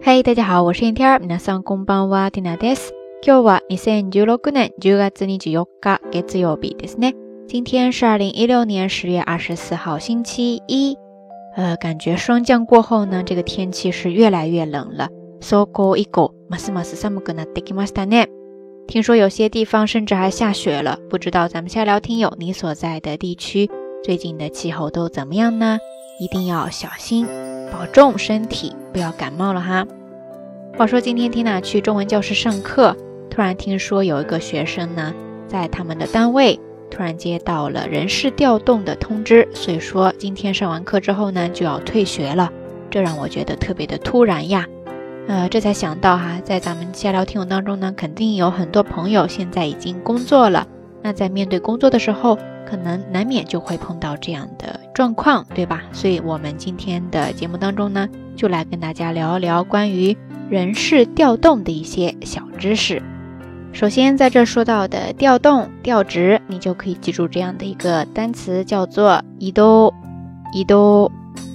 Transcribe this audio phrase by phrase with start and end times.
[0.00, 1.20] 嘿，大家好，我是天天。
[1.20, 2.92] 皆さんこんばんは、ティナです。
[3.22, 7.14] 今日は二千十六年十月二十四日、月曜日ですね。
[7.48, 10.96] 今天是二零一六年十月二十四号，星期一。
[11.56, 15.08] 呃，感觉霜降过后呢，这个天气是越来越冷了。
[15.40, 18.28] そこ以降、ますます寒くなってきましたね。
[18.86, 23.68] 听说有些地方甚至还下雪了，不知道咱们下聊听友你所在的地区
[24.04, 25.78] 最近的气候都怎么样呢？
[26.20, 27.26] 一定要小心，
[27.72, 29.85] 保重身体， 不要感冒了哈。
[30.77, 32.95] 话说今天缇娜去中文教室上课，
[33.29, 35.13] 突然听说有一个学生呢，
[35.47, 36.59] 在他们的单位
[36.89, 42.51] 突然接到了人事调动的通知，所以说今天上完课之后呢，就要退学了。
[42.89, 44.67] 这让我觉得特别的突然呀。
[45.27, 50.67] 呃，这才想到哈，在咱们下聊天友当中呢，肯定有很多朋友现在已经工作了。
[51.03, 52.37] 那在面对工作的时候，
[52.68, 55.82] 可能难免就会碰到这样的状况，对吧？
[55.92, 60.16] 所以，我们今天的节目当中呢，就来跟大家聊一聊关于
[60.50, 63.02] 人事调动的一些小知识。
[63.72, 69.92] 首先，在这说到的调动、调职，你就可以记住这样的一个单词，叫做“移动”。
[70.54, 71.10] 移动，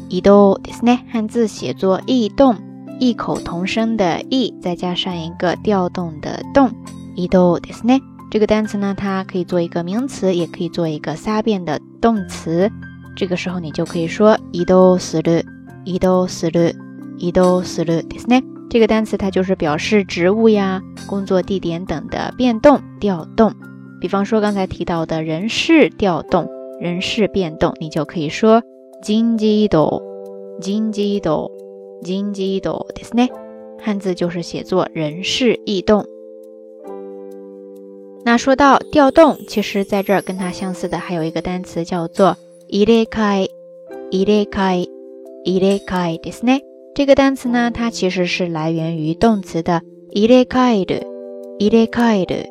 [0.09, 0.99] 移动，ですね。
[1.11, 2.55] 汉字写作“异动”。
[2.99, 6.69] 异口同声的“异”，再加上一个调动的“动”，
[7.15, 8.01] 移动ですね。
[8.29, 12.71] 这个单词呢，它可以做一个名词，也可以做一个撒变的动词。
[13.15, 15.43] 这个时候你就可以说移動する、
[15.83, 16.73] 移動する、
[17.17, 18.43] 移動するですね。
[18.69, 23.53] 这个单词它就是表示职务呀、工作地点等的变动、调动。
[23.99, 28.63] 比方说刚才提到的人事调动、人事变动，你就可以说
[29.05, 30.01] 人事移動、
[30.61, 31.51] 人事移動。
[32.03, 33.29] 人事異動ですね。
[33.79, 36.03] 汉字就是写作人事异动。
[38.25, 42.37] 那说到调动，其实在这儿跟它相似的还有一个单词叫做
[42.69, 43.49] 入れ替え、
[44.11, 44.89] 入れ替え、
[45.43, 46.61] 入れ替えですね。
[46.93, 49.81] 这个单词呢，它其实是来源于动词的
[50.13, 51.05] 入れ替える、
[51.57, 52.45] 入れ替える、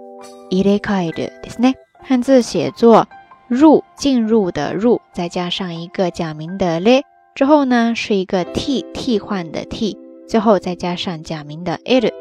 [0.50, 1.74] 入れ替えるですね。
[2.02, 3.06] 汉字写作
[3.48, 7.02] 入进入的入，再加上一个假名的れ。
[7.34, 12.12] 之后呢，是一个替替换的替，最后再加上假名的 it，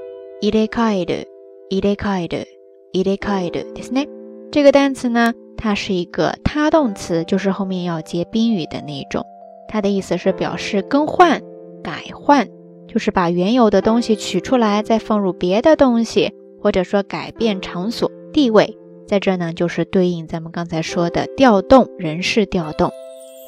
[0.41, 1.25] 入れ替える、
[1.69, 2.45] 入れ替える、
[2.93, 4.07] 入れ替えるですね。
[4.51, 9.25] 这个单词呢，它是一个他动词，就是后面要接宾语的那种。
[9.67, 11.41] 它的意思是表示更换、
[11.83, 12.47] 改换，
[12.87, 18.75] 就是把原有的东西取出来，再放入别的东西，或者说改变场所、地位。
[19.07, 22.91] 在这呢，就是对应咱们刚才说的调动、人事调动。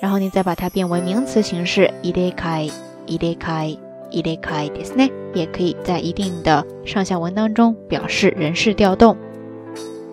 [0.02, 2.72] 然后你再把它变为名词形式，入れ替え、
[3.08, 3.78] 入れ替え、
[4.12, 9.16] 入れ替えですね，也可以在一定的上下文当中表示人事调动。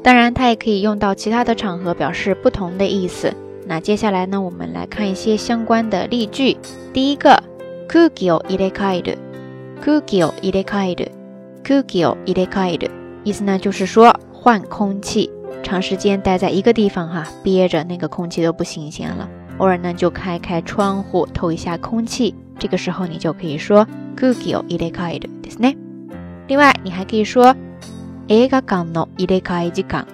[0.03, 3.35] 当然，它也可以用到其他的场合表示不同的意思。
[3.67, 6.57] 那接下来呢，我们来看一些相关的例句。
[6.93, 7.43] 第一个，
[7.89, 9.19] 空気を入れ替える、
[9.83, 11.09] 空気を入れ替える、
[11.63, 12.91] 空気を入れ替える，
[13.25, 15.31] 意思呢就是说换空气，
[15.63, 19.29] 长时间待在一个地方哈，憋着那个空气都不新鲜了。
[19.59, 22.35] 偶尔呢，就开开窗户透一下空气。
[22.59, 25.77] 这个时候你就可以说空気を入れ替えるですね。
[26.47, 27.55] 另外，你还可以说
[28.29, 30.07] 映画館の入れ替え時間。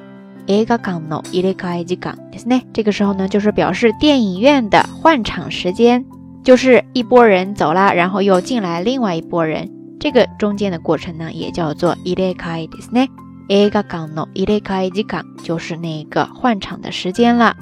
[0.47, 2.67] 映画館の入れ替え時間ですね。
[2.73, 6.05] 这个时候呢，就是表示电影院的换场时间，
[6.43, 13.09] 就是一波人走了，然后又进来另外一波人，这个中间的过程呢，也叫做入れ替えですね。
[13.49, 17.57] 映画館の入れ替え時間就是那个换场的时间了。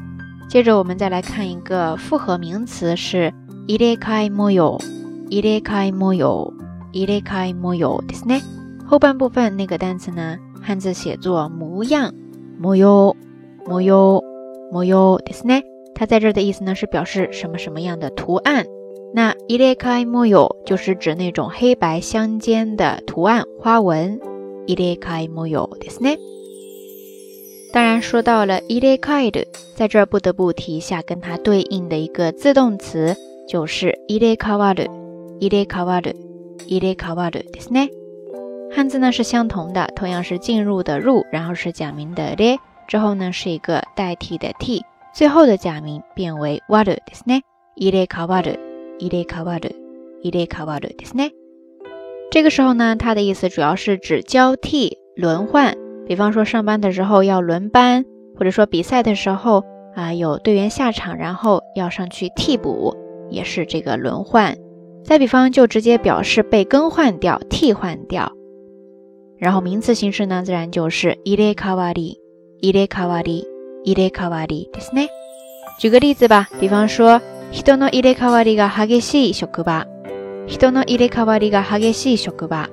[0.49, 3.33] 接着我们再来看一个复合名词是
[3.69, 4.79] 入れ替え模様、
[5.31, 6.53] 入れ替え模様、
[6.93, 8.43] 入れ替え模様ですね。
[8.87, 12.13] 后半部分那个单词呢，汉字写作模样、
[12.59, 13.17] 模様、
[13.67, 14.23] 模様、
[14.71, 15.63] 模様ですね。
[15.95, 18.67] 它在这儿的意思呢是表示什么什么样的图案。
[19.15, 24.19] 那入れ替え模様就是指那种黑白相间的图案花纹。
[24.67, 26.19] 入れ替え模様ですね。
[27.73, 33.17] 当然，说到了入れ替える，在这儿不得不提一下跟它对应的一个自动词，
[33.49, 34.89] 就是入れ替わる、
[35.41, 36.15] 入れ替わる、
[36.69, 37.91] 入れ替わるですね。
[38.75, 44.83] 汉字呢是相同的，同样是进入的入，然后是假名的れ，之后呢是一个代替的替，
[45.15, 47.43] 最后的假名变为わるですね。
[47.77, 48.59] 入れ替わる、
[48.99, 49.75] 入れ替わる、
[50.23, 51.33] 入れ替わるですね。
[52.31, 55.77] 这个时候呢，它的意思主要是指交替、轮换。
[56.07, 58.05] 比方说上班的时候要轮班，
[58.39, 59.65] 或者说比赛的时候
[59.95, 62.97] 啊有队员下场，然后要上去替补，
[63.31, 64.57] 也是这个轮换。
[65.05, 68.33] 再比方就直接表示被更换掉、替换掉。
[69.39, 72.19] 然后名词形式呢，自然就是入れ替わり、
[72.61, 73.47] 入れ替わり、
[73.85, 75.09] 入れ替わりですね。
[75.81, 77.21] 举个例子吧，比方说
[77.51, 79.87] 人の入れ替わりが激しい職場、
[80.47, 82.69] 人の入れ替わりが激しい職場。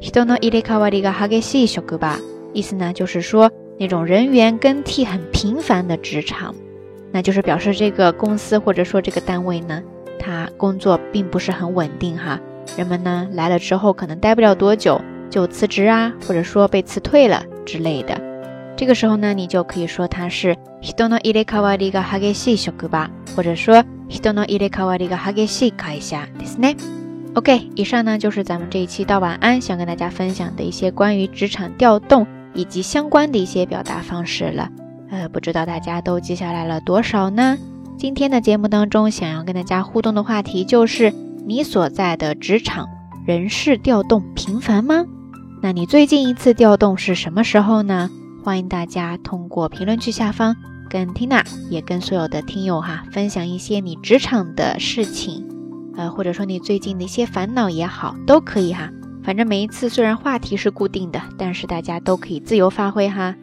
[0.00, 2.18] 人の入れ替わりが激しい職場。
[2.52, 6.54] 意思呢，就是说那种人员更替很频繁的职场，
[7.12, 9.82] 那就是表示这个公司或者说这个单位呢，
[10.18, 12.40] 它工作并不是很稳定哈。
[12.76, 15.00] 人们呢来了之后，可能待不了多久
[15.30, 18.20] 就辞职啊，或者说被辞退了之类的。
[18.76, 26.76] 这个时候呢，你就可以说它是人の入れ替わりが激しい職場，或者说人の入れ替わりが激しい会社ですね。
[27.34, 34.70] OK，以上呢就是咱们这一期到晚安想跟大家分享的一些关于职场调动以及相关的一些表达方式了。
[35.10, 37.56] 呃，不知道大家都记下来了多少呢？
[37.98, 41.12] 今天的节目当中，想要跟大家互动的话题就是
[41.46, 42.86] 你所在的职场
[43.26, 45.06] 人事调动频繁吗？
[45.63, 48.09] 那你最近一次调动是什么时候呢？
[48.43, 50.55] 欢迎大家通过评论区下方
[50.89, 55.47] 跟缇娜，也跟所有的听友哈，分享一些你职场的事情，
[55.95, 58.91] 呃，或者说你最近的一些烦恼也好，都可以哈。
[59.23, 63.35] 反正每一次虽然话题是固定的，但是大家都可以自由发挥哈。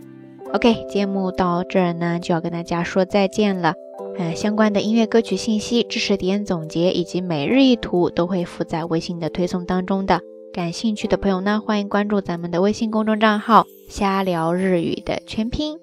[0.52, 3.74] OK，节目到这儿呢，就要跟大家说再见了。
[4.18, 10.20] 呃，相关的音乐歌曲信息、知识点总结以及每日一图都会附在微信的推送当中的。
[10.52, 15.78] 感兴趣的朋友呢，欢迎关注咱们的微信公众账号“瞎聊日语”的全拼。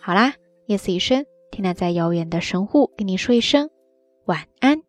[0.00, 0.34] 好啦，
[0.66, 3.70] 夜色已深，天亮在遥远的神户，跟你说一声
[4.26, 4.87] 晚安。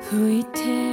[0.10, 0.87] 吹いて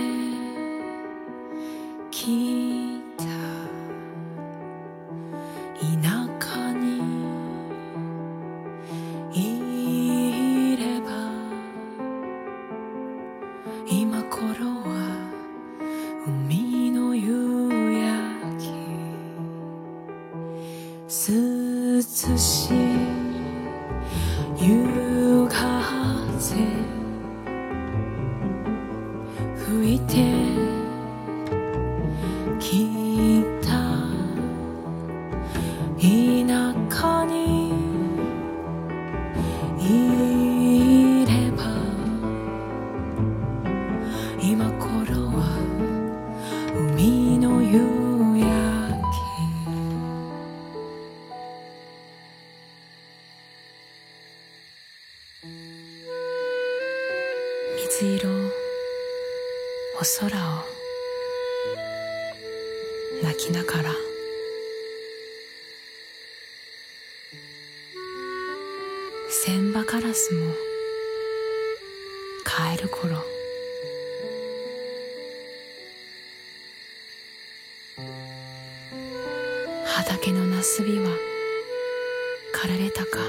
[29.66, 30.16] 吹いて
[32.60, 33.82] 聞いた
[35.96, 36.04] 田
[36.94, 37.70] 舎に
[39.78, 41.64] いれば
[44.42, 45.38] 今頃は
[46.94, 47.74] 海の夕
[48.36, 48.50] 焼
[49.02, 49.08] け
[58.10, 58.33] 水色
[60.04, 60.28] 空を
[63.22, 63.94] 泣きながら
[69.30, 70.52] 千羽ガラスも
[72.76, 73.16] 帰る頃
[79.86, 81.08] 畑のなすびは
[82.52, 83.20] 刈られたか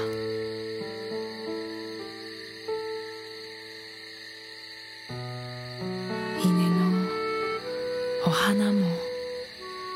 [8.46, 8.86] 花も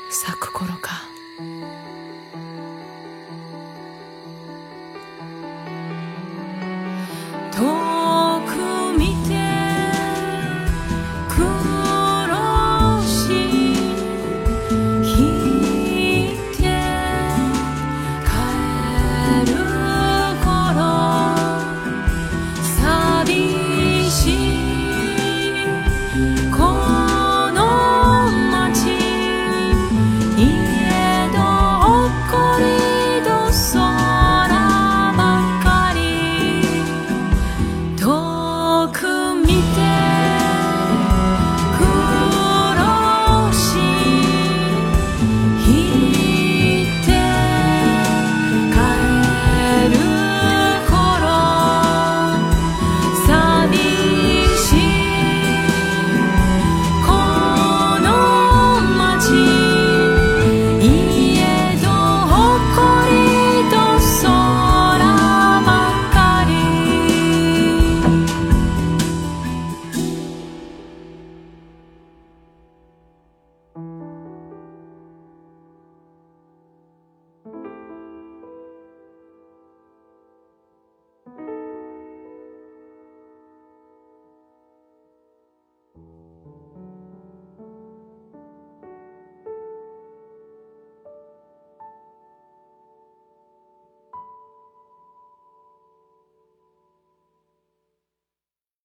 [0.09, 1.07] 咲く頃か